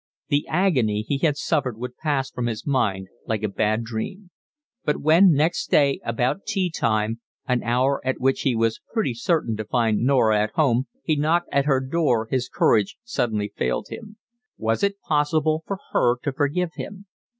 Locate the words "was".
8.55-8.81, 14.57-14.81